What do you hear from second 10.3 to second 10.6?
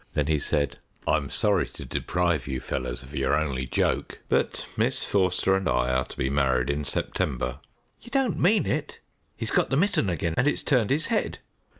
and